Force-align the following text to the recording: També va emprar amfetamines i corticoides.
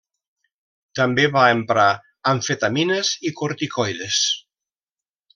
També 0.99 1.25
va 1.35 1.43
emprar 1.57 1.85
amfetamines 2.31 3.11
i 3.31 3.33
corticoides. 3.43 4.23